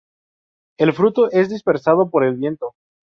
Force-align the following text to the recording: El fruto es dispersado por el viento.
El 0.79 0.93
fruto 0.93 1.29
es 1.29 1.49
dispersado 1.49 2.09
por 2.09 2.23
el 2.23 2.33
viento. 2.35 2.73